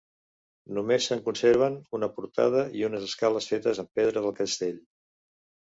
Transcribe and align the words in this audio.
Només 0.77 1.07
se'n 1.09 1.21
conserven 1.27 1.77
una 1.99 2.11
portada 2.17 2.65
i 2.81 2.85
unes 2.91 3.07
escales 3.11 3.53
fetes 3.53 3.85
amb 3.87 3.95
pedra 4.01 4.27
del 4.29 4.39
castell. 4.43 4.83